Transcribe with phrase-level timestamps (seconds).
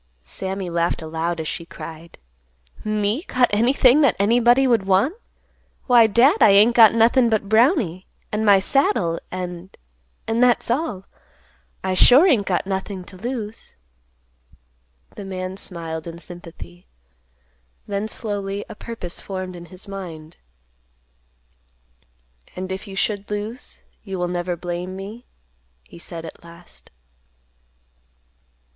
[0.23, 2.17] Sammy laughed aloud, as she cried,
[2.83, 5.13] "Me got anything that anybody would want?
[5.85, 11.05] Why, Dad, I ain't got nothin' but Brownie, and my saddle, and—and that's all.
[11.83, 13.75] I sure ain't got nothing to lose."
[15.15, 16.87] The man smiled in sympathy.
[17.85, 20.37] Then slowly a purpose formed in his mind.
[22.55, 25.27] "And if you should lose, you will never blame me?"
[25.83, 26.89] he said at last.